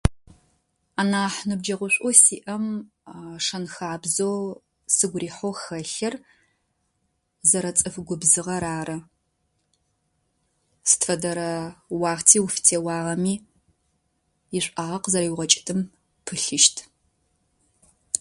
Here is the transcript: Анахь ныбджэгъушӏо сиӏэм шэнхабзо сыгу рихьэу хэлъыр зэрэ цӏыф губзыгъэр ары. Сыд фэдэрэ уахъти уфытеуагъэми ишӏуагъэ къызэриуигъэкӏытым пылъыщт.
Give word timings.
Анахь 1.01 1.39
ныбджэгъушӏо 1.47 2.09
сиӏэм 2.23 2.65
шэнхабзо 3.45 4.31
сыгу 4.95 5.17
рихьэу 5.21 5.53
хэлъыр 5.61 6.15
зэрэ 7.49 7.71
цӏыф 7.79 7.95
губзыгъэр 8.07 8.63
ары. 8.77 8.97
Сыд 10.89 11.01
фэдэрэ 11.07 11.49
уахъти 11.99 12.37
уфытеуагъэми 12.45 13.33
ишӏуагъэ 14.57 14.97
къызэриуигъэкӏытым 15.03 15.79
пылъыщт. 16.25 16.75